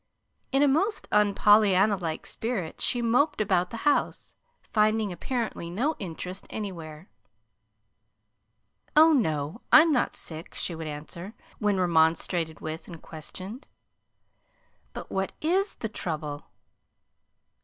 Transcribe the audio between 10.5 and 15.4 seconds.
she would answer, when remonstrated with, and questioned. "But what